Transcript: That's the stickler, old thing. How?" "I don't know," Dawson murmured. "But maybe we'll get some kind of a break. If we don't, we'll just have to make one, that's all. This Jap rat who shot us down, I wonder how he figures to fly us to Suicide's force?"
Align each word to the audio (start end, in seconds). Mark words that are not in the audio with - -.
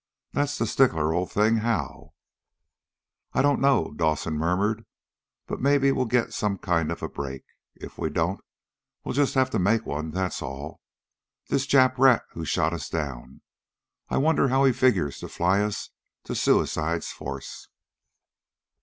That's 0.31 0.57
the 0.57 0.65
stickler, 0.65 1.13
old 1.13 1.31
thing. 1.31 1.57
How?" 1.57 2.13
"I 3.33 3.43
don't 3.43 3.61
know," 3.61 3.93
Dawson 3.95 4.33
murmured. 4.33 4.83
"But 5.45 5.61
maybe 5.61 5.91
we'll 5.91 6.05
get 6.07 6.33
some 6.33 6.57
kind 6.57 6.91
of 6.91 7.03
a 7.03 7.07
break. 7.07 7.43
If 7.75 7.99
we 7.99 8.09
don't, 8.09 8.41
we'll 9.03 9.13
just 9.13 9.35
have 9.35 9.51
to 9.51 9.59
make 9.59 9.85
one, 9.85 10.09
that's 10.09 10.41
all. 10.41 10.81
This 11.49 11.67
Jap 11.67 11.99
rat 11.99 12.23
who 12.31 12.45
shot 12.45 12.73
us 12.73 12.89
down, 12.89 13.41
I 14.09 14.17
wonder 14.17 14.47
how 14.47 14.65
he 14.65 14.73
figures 14.73 15.19
to 15.19 15.27
fly 15.29 15.61
us 15.61 15.91
to 16.23 16.33
Suicide's 16.33 17.11
force?" 17.11 17.67